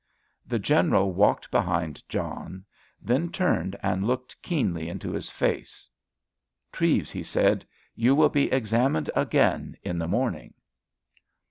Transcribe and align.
The 0.47 0.57
General 0.57 1.13
walked 1.13 1.51
behind 1.51 2.01
John, 2.09 2.65
then 3.03 3.29
turned 3.31 3.75
and 3.83 4.03
looked 4.03 4.41
keenly 4.41 4.89
into 4.89 5.11
his 5.11 5.29
face. 5.29 5.87
"Treves," 6.71 7.11
he 7.11 7.21
said, 7.21 7.63
"you 7.93 8.15
will 8.15 8.29
be 8.29 8.51
examined 8.51 9.11
again 9.15 9.77
in 9.83 9.99
the 9.99 10.07
morning." 10.07 10.55